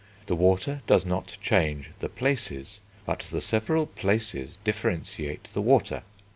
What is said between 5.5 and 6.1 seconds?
the water.